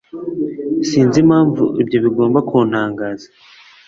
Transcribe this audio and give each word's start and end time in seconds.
Sinzi 0.87 1.17
impamvu 1.23 1.63
ibyo 1.81 1.97
bigomba 2.05 2.39
kuntangaza. 2.49 3.27